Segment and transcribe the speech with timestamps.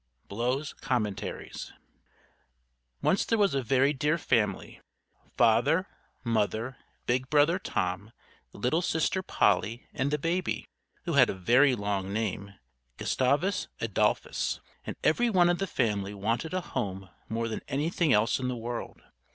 [0.27, 1.71] Blow's Commentaries.
[3.03, 4.81] Once there was a very dear family,
[5.37, 5.87] Father,
[6.23, 8.11] Mother, big Brother Tom,
[8.51, 10.65] little Sister Polly, and the baby,
[11.03, 12.55] who had a very long name,
[12.97, 18.39] Gustavus Adolphus; and every one of the family wanted a home more than anything else
[18.39, 19.03] in the world.